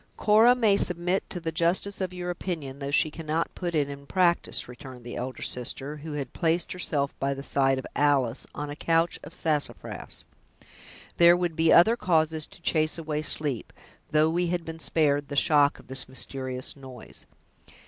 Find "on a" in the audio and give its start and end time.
8.55-8.75